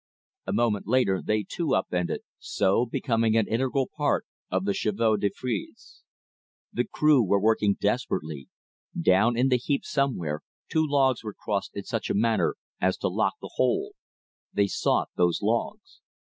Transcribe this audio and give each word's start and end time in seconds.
A 0.47 0.51
moment 0.51 0.87
later 0.87 1.21
they 1.23 1.45
too 1.47 1.75
up 1.75 1.93
ended, 1.93 2.21
so 2.39 2.87
becoming 2.87 3.37
an 3.37 3.47
integral 3.47 3.87
part 3.95 4.25
of 4.49 4.65
the 4.65 4.73
"chevaux 4.73 5.15
de 5.17 5.29
frise." 5.29 6.01
The 6.73 6.85
crew 6.85 7.21
were 7.23 7.39
working 7.39 7.77
desperately. 7.79 8.47
Down 8.99 9.37
in 9.37 9.49
the 9.49 9.57
heap 9.59 9.85
somewhere, 9.85 10.41
two 10.69 10.87
logs 10.87 11.23
were 11.23 11.35
crossed 11.35 11.75
in 11.75 11.83
such 11.83 12.09
a 12.09 12.15
manner 12.15 12.55
as 12.79 12.97
to 12.97 13.09
lock 13.09 13.35
the 13.41 13.51
whole. 13.57 13.93
They 14.51 14.65
sought 14.65 15.09
those 15.17 15.43
logs. 15.43 16.01